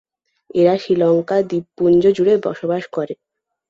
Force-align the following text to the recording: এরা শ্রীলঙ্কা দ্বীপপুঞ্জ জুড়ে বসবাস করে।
এরা 0.55 0.73
শ্রীলঙ্কা 0.77 1.37
দ্বীপপুঞ্জ 1.49 2.03
জুড়ে 2.17 2.33
বসবাস 2.45 2.83
করে। 2.95 3.13